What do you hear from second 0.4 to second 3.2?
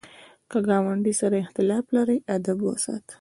که ګاونډي سره اختلاف لرې، ادب وساته